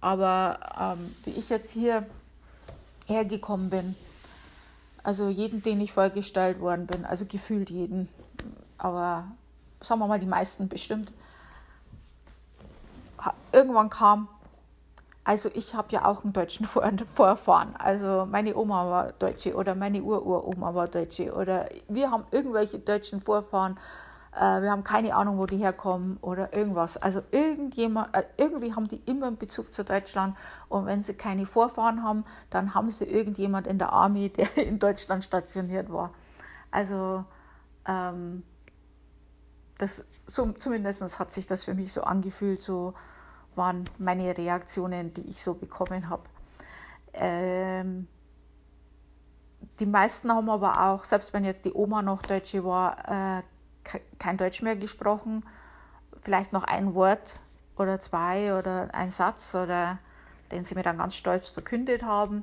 [0.00, 2.06] Aber ähm, wie ich jetzt hier
[3.06, 3.96] hergekommen bin,
[5.02, 8.08] also jeden, den ich vorgestellt worden bin, also gefühlt jeden,
[8.78, 9.30] aber
[9.82, 11.12] sagen wir mal die meisten bestimmt,
[13.52, 14.28] irgendwann kam,
[15.28, 16.64] also ich habe ja auch einen deutschen
[17.06, 17.76] Vorfahren.
[17.76, 23.20] Also meine Oma war Deutsche oder meine Ururoma war Deutsche oder wir haben irgendwelche deutschen
[23.20, 23.78] Vorfahren.
[24.34, 26.96] Äh, wir haben keine Ahnung, wo die herkommen oder irgendwas.
[26.96, 30.34] Also irgendjemand, äh, irgendwie haben die immer einen Bezug zu Deutschland.
[30.70, 34.78] Und wenn sie keine Vorfahren haben, dann haben sie irgendjemand in der Armee, der in
[34.78, 36.08] Deutschland stationiert war.
[36.70, 37.26] Also
[37.86, 38.44] ähm,
[39.76, 42.94] das, so, zumindest hat sich das für mich so angefühlt, so
[43.58, 46.22] waren meine Reaktionen, die ich so bekommen habe.
[47.12, 48.08] Ähm,
[49.80, 53.42] die meisten haben aber auch, selbst wenn jetzt die Oma noch Deutsche war, äh,
[54.18, 55.44] kein Deutsch mehr gesprochen.
[56.22, 57.36] Vielleicht noch ein Wort
[57.76, 59.98] oder zwei oder ein Satz oder
[60.50, 62.42] den sie mir dann ganz stolz verkündet haben.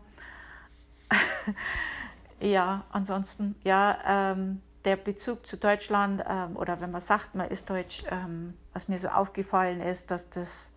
[2.39, 7.69] ja, ansonsten, ja, ähm, der Bezug zu Deutschland ähm, oder wenn man sagt, man ist
[7.69, 10.69] Deutsch, ähm, was mir so aufgefallen ist, dass das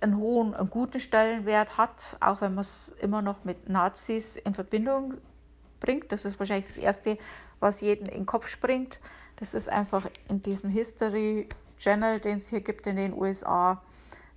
[0.00, 4.54] einen hohen, einen guten Stellenwert hat, auch wenn man es immer noch mit Nazis in
[4.54, 5.14] Verbindung
[5.80, 6.12] bringt.
[6.12, 7.18] Das ist wahrscheinlich das Erste,
[7.60, 9.00] was jeden in den Kopf springt.
[9.36, 13.82] Das ist einfach in diesem History Channel, den es hier gibt in den USA,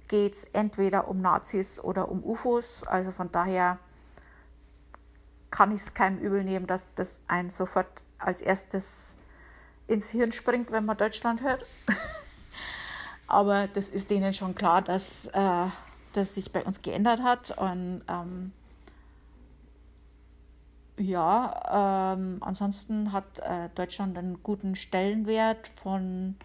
[0.08, 2.84] geht es entweder um Nazis oder um UFOs.
[2.84, 3.80] Also von daher
[5.50, 7.88] kann ich es keinem übel nehmen, dass das einen sofort
[8.19, 9.17] als erstes
[9.88, 11.65] ins Hirn springt, wenn man Deutschland hört.
[13.32, 15.67] Aber das ist denen schon klar, dass äh,
[16.12, 17.58] das sich bei uns geändert hat.
[17.58, 18.52] Und ähm,
[20.98, 26.36] ja, ähm, ansonsten hat äh, Deutschland einen guten Stellenwert von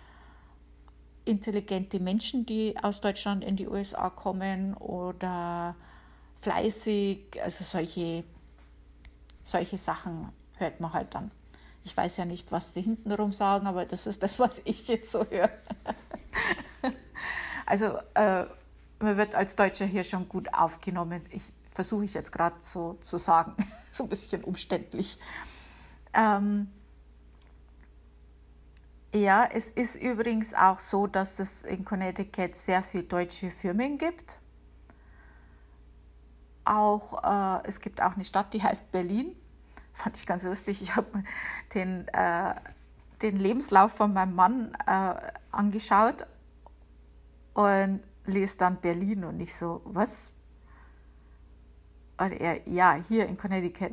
[1.25, 5.75] intelligente Menschen, die aus Deutschland in die USA kommen oder
[6.39, 8.23] fleißig, also solche,
[9.43, 11.33] solche Sachen hört man halt dann.
[11.83, 15.11] Ich weiß ja nicht, was sie hintenrum sagen, aber das ist das, was ich jetzt
[15.11, 15.51] so höre.
[17.67, 18.45] also äh,
[18.99, 21.25] man wird als Deutscher hier schon gut aufgenommen.
[21.31, 23.55] Ich versuche ich jetzt gerade so zu sagen,
[23.93, 25.19] so ein bisschen umständlich.
[26.15, 26.71] Ähm,
[29.13, 34.39] ja, es ist übrigens auch so, dass es in Connecticut sehr viele deutsche Firmen gibt.
[36.65, 37.23] Auch,
[37.63, 39.37] äh, es gibt auch eine Stadt, die heißt Berlin
[39.97, 40.83] fand ich ganz lustig.
[40.83, 41.25] Ich habe
[41.75, 42.55] den, äh,
[43.23, 45.15] den Lebenslauf von meinem Mann äh,
[45.51, 46.27] angeschaut
[47.55, 50.35] und lese dann Berlin und ich so, was?
[52.19, 53.93] Und er, ja, hier in Connecticut.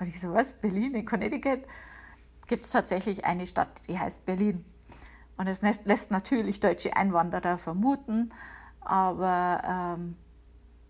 [0.00, 0.52] Und ich so, was?
[0.52, 1.60] Berlin in Connecticut?
[2.46, 4.64] Gibt es tatsächlich eine Stadt, die heißt Berlin.
[5.36, 8.32] Und es lässt natürlich deutsche Einwanderer vermuten,
[8.80, 10.16] aber ähm,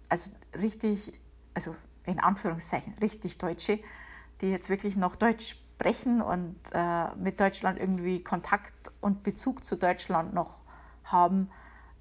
[0.09, 1.13] also richtig,
[1.53, 3.81] also in Anführungszeichen richtig Deutsche,
[4.41, 9.77] die jetzt wirklich noch Deutsch sprechen und äh, mit Deutschland irgendwie Kontakt und Bezug zu
[9.77, 10.55] Deutschland noch
[11.05, 11.51] haben,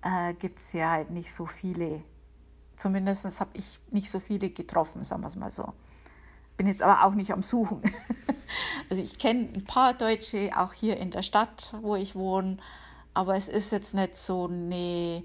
[0.01, 2.01] äh, gibt es ja halt nicht so viele.
[2.75, 5.73] Zumindest habe ich nicht so viele getroffen, sagen wir es mal so.
[6.57, 7.81] Bin jetzt aber auch nicht am Suchen.
[8.89, 12.57] also ich kenne ein paar Deutsche, auch hier in der Stadt, wo ich wohne,
[13.13, 15.23] aber es ist jetzt nicht so eine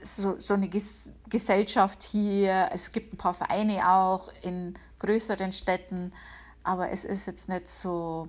[0.00, 2.70] so, so eine Ges Gesellschaft hier.
[2.72, 6.12] Es gibt ein paar Vereine auch in größeren Städten,
[6.64, 8.28] aber es ist jetzt nicht so,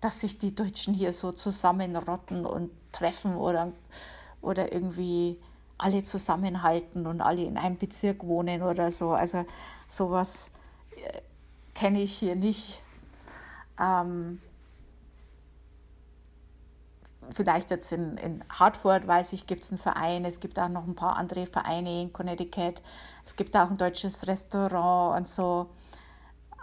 [0.00, 3.72] dass sich die Deutschen hier so zusammenrotten und treffen oder,
[4.42, 5.40] oder irgendwie
[5.78, 9.12] alle zusammenhalten und alle in einem Bezirk wohnen oder so.
[9.12, 9.46] Also
[9.88, 10.50] sowas
[10.96, 11.20] äh,
[11.74, 12.82] kenne ich hier nicht.
[13.80, 14.40] Ähm,
[17.30, 20.86] vielleicht jetzt in, in Hartford, weiß ich, gibt es einen Verein, es gibt auch noch
[20.86, 22.82] ein paar andere Vereine in Connecticut,
[23.26, 25.70] es gibt auch ein deutsches Restaurant und so.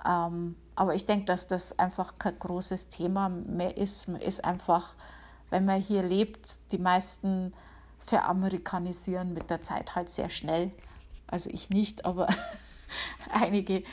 [0.08, 4.08] Ähm, aber ich denke, dass das einfach kein großes Thema mehr ist.
[4.08, 4.94] Man ist einfach,
[5.50, 7.54] wenn man hier lebt, die meisten
[8.00, 10.72] veramerikanisieren mit der Zeit halt sehr schnell.
[11.28, 12.28] Also ich nicht, aber
[13.32, 13.84] einige.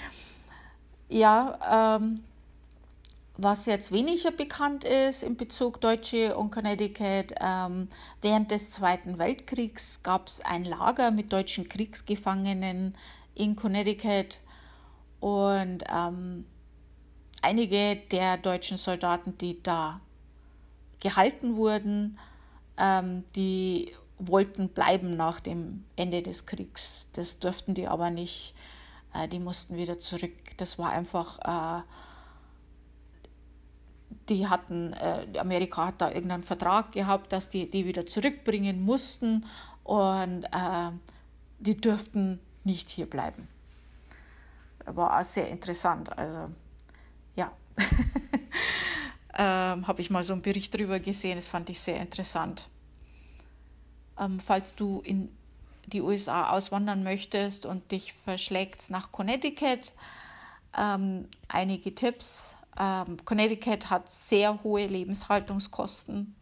[1.08, 2.24] Ja, ähm,
[3.36, 7.88] was jetzt weniger bekannt ist in Bezug Deutsche und Connecticut, ähm,
[8.20, 12.94] während des Zweiten Weltkriegs gab es ein Lager mit deutschen Kriegsgefangenen
[13.34, 14.40] in Connecticut
[15.20, 16.44] und ähm,
[17.42, 20.00] einige der deutschen Soldaten, die da
[21.00, 22.18] gehalten wurden,
[22.76, 27.08] ähm, die wollten bleiben nach dem Ende des Kriegs.
[27.14, 28.54] Das durften die aber nicht.
[29.14, 30.32] Äh, die mussten wieder zurück.
[30.58, 31.38] Das war einfach
[31.78, 31.82] äh,
[34.30, 39.44] die hatten, äh, Amerika hat da irgendeinen Vertrag gehabt, dass die die wieder zurückbringen mussten
[39.84, 40.90] und äh,
[41.58, 43.48] die dürften nicht hier bleiben.
[44.86, 46.16] War auch sehr interessant.
[46.16, 46.50] Also
[49.38, 52.68] ähm, habe ich mal so einen Bericht darüber gesehen, das fand ich sehr interessant.
[54.18, 55.30] Ähm, falls du in
[55.86, 59.92] die USA auswandern möchtest und dich verschlägt nach Connecticut,
[60.76, 66.34] ähm, einige Tipps ähm, Connecticut hat sehr hohe Lebenshaltungskosten.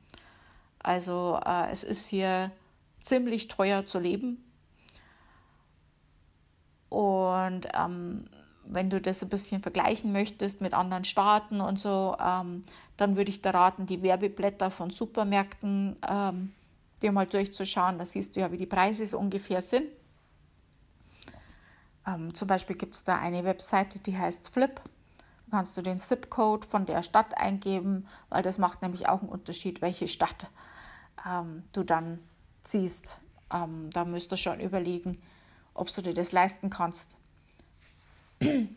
[0.78, 2.52] Also äh, es ist hier
[3.00, 4.44] ziemlich teuer zu leben.
[6.88, 8.24] Und ähm,
[8.70, 12.64] wenn du das ein bisschen vergleichen möchtest mit anderen Staaten und so, ähm,
[12.96, 16.52] dann würde ich dir raten, die Werbeblätter von Supermärkten ähm,
[17.02, 17.98] dir mal durchzuschauen.
[17.98, 19.86] Da siehst du ja, wie die Preise so ungefähr sind.
[22.06, 24.80] Ähm, zum Beispiel gibt es da eine Webseite, die heißt Flip
[25.50, 29.80] kannst du den ZIP-Code von der Stadt eingeben, weil das macht nämlich auch einen Unterschied,
[29.80, 30.48] welche Stadt
[31.26, 32.18] ähm, du dann
[32.64, 33.20] ziehst.
[33.52, 35.20] Ähm, da müsst ihr schon überlegen,
[35.74, 37.16] ob du dir das leisten kannst.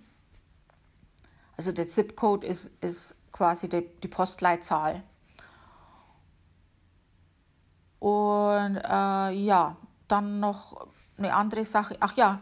[1.58, 5.04] Also der ZIP-Code ist, ist quasi die, die Postleitzahl.
[8.00, 10.88] Und äh, ja, dann noch
[11.20, 11.98] eine andere Sache.
[12.00, 12.42] Ach ja,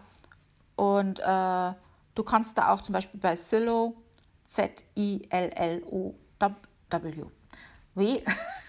[0.78, 1.74] und äh,
[2.16, 3.98] du kannst da auch zum Beispiel bei Zillow,
[4.46, 6.16] Z-I-L-L-O-W,
[7.96, 8.24] W,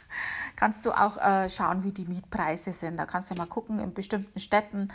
[0.57, 2.97] kannst du auch äh, schauen, wie die Mietpreise sind.
[2.97, 4.89] Da kannst du mal gucken in bestimmten Städten,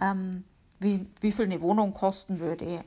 [0.00, 0.44] ähm,
[0.78, 2.84] wie, wie viel eine Wohnung kosten würde,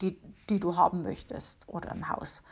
[0.00, 0.18] die,
[0.48, 2.42] die du haben möchtest oder ein Haus.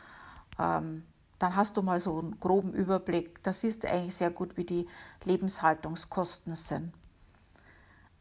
[0.59, 1.03] Ähm,
[1.39, 3.43] dann hast du mal so einen groben Überblick.
[3.43, 4.87] Da siehst du eigentlich sehr gut, wie die
[5.25, 6.93] Lebenshaltungskosten sind.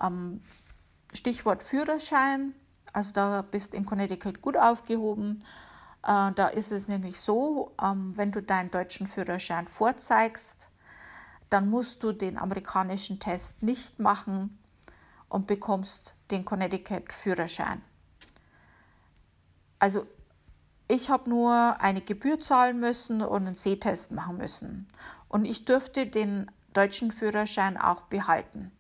[0.03, 0.43] Ähm,
[1.13, 2.55] Stichwort Führerschein,
[2.93, 5.45] also da bist du in Connecticut gut aufgehoben.
[6.03, 10.69] Äh, da ist es nämlich so, ähm, wenn du deinen deutschen Führerschein vorzeigst,
[11.51, 14.59] dann musst du den amerikanischen Test nicht machen
[15.29, 17.81] und bekommst den Connecticut Führerschein.
[19.79, 20.07] Also
[20.89, 24.87] ich habe nur eine Gebühr zahlen müssen und einen Sehtest machen müssen.
[25.29, 28.71] Und ich dürfte den deutschen Führerschein auch behalten.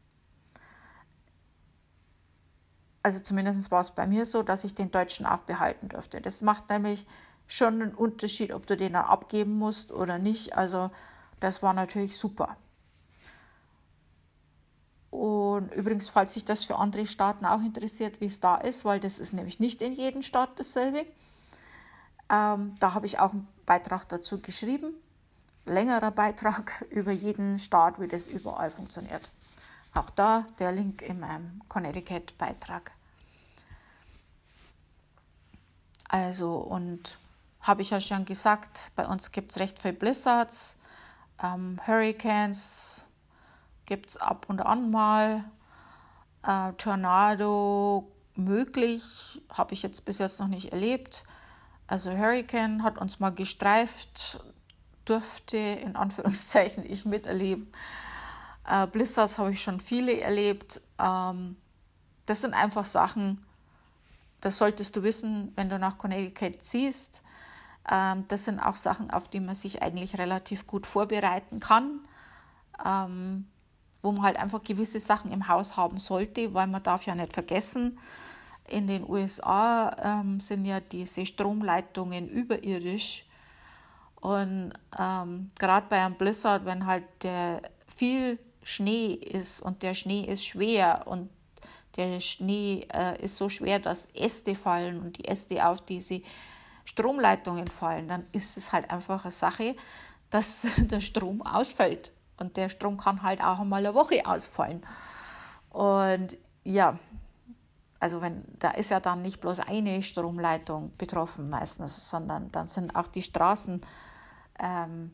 [3.02, 6.20] Also zumindest war es bei mir so, dass ich den deutschen auch behalten durfte.
[6.20, 7.06] Das macht nämlich
[7.46, 10.56] schon einen Unterschied, ob du den dann abgeben musst oder nicht.
[10.56, 10.90] Also
[11.40, 12.56] das war natürlich super.
[15.14, 18.98] Und übrigens, falls sich das für andere Staaten auch interessiert, wie es da ist, weil
[18.98, 21.06] das ist nämlich nicht in jedem Staat dasselbe.
[22.28, 24.92] Ähm, da habe ich auch einen Beitrag dazu geschrieben,
[25.66, 29.30] längerer Beitrag über jeden Staat, wie das überall funktioniert.
[29.94, 32.90] Auch da der Link in meinem Connecticut-Beitrag.
[36.08, 37.18] Also, und
[37.60, 40.76] habe ich ja schon gesagt, bei uns gibt es recht viele Blizzards,
[41.40, 43.04] ähm, Hurricanes
[43.86, 45.44] gibt es ab und an mal,
[46.42, 51.24] äh, Tornado möglich, habe ich jetzt bis jetzt noch nicht erlebt.
[51.86, 54.40] Also Hurricane hat uns mal gestreift,
[55.04, 57.72] durfte in Anführungszeichen ich miterleben.
[58.68, 60.80] Äh, Blizzards habe ich schon viele erlebt.
[60.98, 61.56] Ähm,
[62.26, 63.40] das sind einfach Sachen,
[64.40, 67.22] das solltest du wissen, wenn du nach Connecticut ziehst.
[67.90, 72.00] Ähm, das sind auch Sachen, auf die man sich eigentlich relativ gut vorbereiten kann.
[72.84, 73.46] Ähm,
[74.04, 77.32] wo man halt einfach gewisse Sachen im Haus haben sollte, weil man darf ja nicht
[77.32, 77.98] vergessen,
[78.68, 83.26] in den USA ähm, sind ja diese Stromleitungen überirdisch.
[84.16, 90.22] Und ähm, gerade bei einem Blizzard, wenn halt der viel Schnee ist und der Schnee
[90.22, 91.28] ist schwer und
[91.96, 96.22] der Schnee äh, ist so schwer, dass Äste fallen und die Äste auf diese
[96.84, 99.76] Stromleitungen fallen, dann ist es halt einfach eine Sache,
[100.30, 102.13] dass der Strom ausfällt.
[102.38, 104.84] Und der Strom kann halt auch einmal eine Woche ausfallen.
[105.70, 106.98] Und ja,
[108.00, 112.94] also wenn, da ist ja dann nicht bloß eine Stromleitung betroffen meistens, sondern dann sind
[112.96, 113.80] auch die Straßen
[114.58, 115.12] ähm,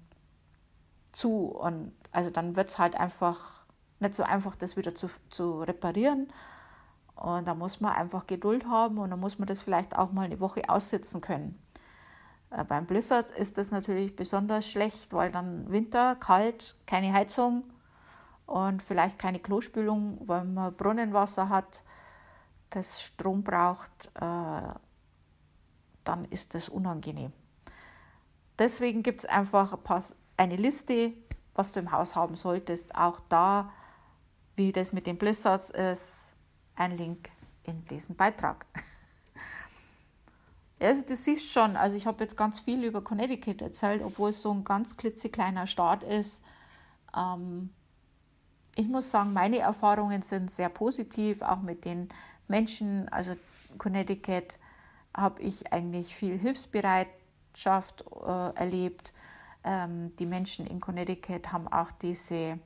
[1.12, 3.61] zu und also dann wird es halt einfach
[4.01, 6.29] nicht so einfach, das wieder zu, zu reparieren.
[7.14, 10.23] Und da muss man einfach Geduld haben und dann muss man das vielleicht auch mal
[10.23, 11.61] eine Woche aussitzen können.
[12.51, 17.62] Äh, beim Blizzard ist das natürlich besonders schlecht, weil dann Winter, kalt, keine Heizung
[18.46, 21.84] und vielleicht keine Klospülung, weil man Brunnenwasser hat
[22.70, 24.74] das Strom braucht, äh,
[26.05, 27.32] dann ist das unangenehm.
[28.59, 29.78] Deswegen gibt es einfach
[30.36, 31.12] eine Liste,
[31.55, 32.94] was du im Haus haben solltest.
[32.94, 33.72] Auch da,
[34.55, 36.32] wie das mit den Blizzards ist,
[36.76, 37.30] ein Link
[37.64, 38.66] in diesem Beitrag.
[40.81, 44.41] Also du siehst schon, also ich habe jetzt ganz viel über Connecticut erzählt, obwohl es
[44.41, 46.43] so ein ganz klitzekleiner Staat ist.
[47.14, 47.70] Ähm,
[48.76, 52.09] ich muss sagen, meine Erfahrungen sind sehr positiv, auch mit den
[52.49, 53.37] Menschen, also
[53.76, 54.57] Connecticut,
[55.14, 59.12] habe ich eigentlich viel Hilfsbereitschaft äh, erlebt.
[59.64, 62.59] Ähm, die Menschen in Connecticut haben auch diese, äh,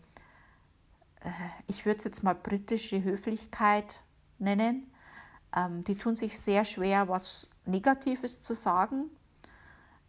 [1.67, 4.03] ich würde es jetzt mal britische Höflichkeit
[4.39, 4.93] nennen.
[5.57, 9.11] Ähm, die tun sich sehr schwer, was Negatives zu sagen,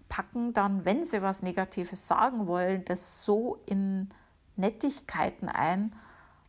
[0.10, 4.10] packen dann, wenn sie was Negatives sagen wollen, das so in
[4.56, 5.96] Nettigkeiten ein,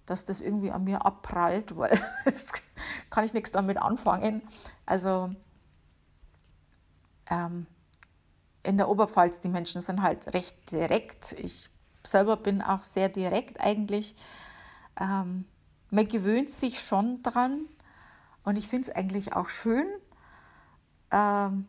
[0.04, 2.52] dass das irgendwie an mir abprallt, weil das
[3.10, 4.42] kann ich nichts damit anfangen.
[4.84, 5.30] Also
[7.28, 7.66] ähm,
[8.62, 11.32] in der Oberpfalz, die Menschen sind halt recht direkt.
[11.32, 11.70] Ich
[12.04, 14.14] selber bin auch sehr direkt eigentlich.
[15.00, 15.44] Ähm,
[15.90, 17.66] man gewöhnt sich schon dran
[18.44, 19.86] und ich finde es eigentlich auch schön.
[21.10, 21.66] Ähm,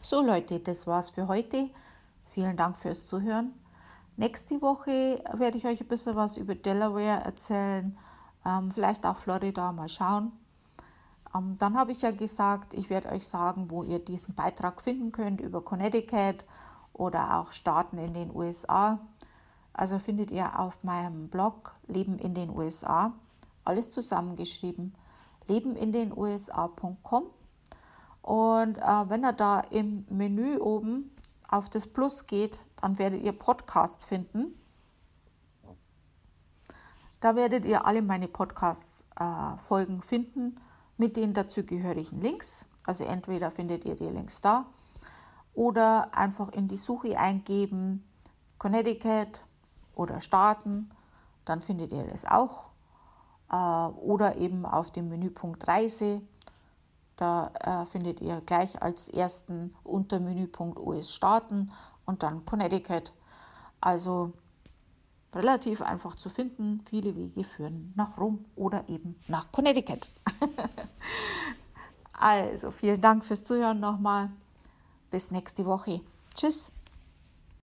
[0.00, 1.70] so Leute, das war's für heute.
[2.26, 3.52] Vielen Dank fürs Zuhören.
[4.16, 7.96] Nächste Woche werde ich euch ein bisschen was über Delaware erzählen,
[8.44, 10.32] ähm, vielleicht auch Florida, mal schauen.
[11.34, 15.12] Ähm, dann habe ich ja gesagt, ich werde euch sagen, wo ihr diesen Beitrag finden
[15.12, 16.44] könnt über Connecticut
[16.92, 18.98] oder auch Staaten in den USA.
[19.72, 23.12] Also findet ihr auf meinem Blog Leben in den USA,
[23.64, 24.94] alles zusammengeschrieben,
[25.48, 27.24] lebenindenusa.com.
[28.22, 31.14] Und äh, wenn ihr da im Menü oben
[31.48, 34.54] auf das Plus geht, dann werdet ihr Podcast finden.
[37.20, 40.60] Da werdet ihr alle meine Podcast-Folgen äh, finden
[40.96, 42.66] mit den dazugehörigen Links.
[42.86, 44.66] Also entweder findet ihr die Links da
[45.54, 48.04] oder einfach in die Suche eingeben
[48.58, 49.46] Connecticut
[49.94, 50.90] oder Staaten,
[51.44, 52.70] dann findet ihr das auch.
[53.50, 56.22] Äh, oder eben auf dem Menüpunkt Reise,
[57.20, 61.70] da äh, findet ihr gleich als ersten unter Menüpunkt US Staaten
[62.06, 63.12] und dann Connecticut.
[63.78, 64.32] Also
[65.34, 66.82] relativ einfach zu finden.
[66.88, 70.10] Viele Wege führen nach Rom oder eben nach Connecticut.
[72.14, 74.30] also vielen Dank fürs Zuhören nochmal.
[75.10, 76.00] Bis nächste Woche.
[76.34, 76.72] Tschüss.